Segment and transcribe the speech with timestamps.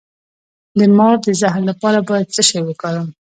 [0.77, 3.09] د مار د زهر لپاره باید څه شی وکاروم؟